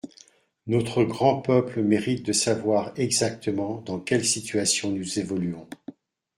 [0.65, 5.69] Notre grand peuple mérite de savoir exactement dans quelle situation nous évoluons.